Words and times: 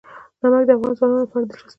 نمک 0.41 0.63
د 0.67 0.69
افغان 0.75 0.93
ځوانانو 0.97 1.23
لپاره 1.25 1.45
دلچسپي 1.45 1.57
لري. 1.57 1.69